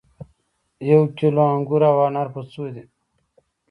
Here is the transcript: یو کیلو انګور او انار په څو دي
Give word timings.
یو 0.89 1.01
کیلو 1.17 1.43
انګور 1.53 1.81
او 1.91 1.97
انار 2.07 2.27
په 2.33 2.41
څو 2.51 2.63
دي 2.73 2.83